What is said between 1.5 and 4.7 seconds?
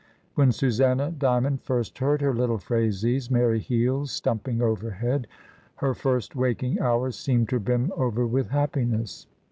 first heard her little Phraisie's merry heels stumping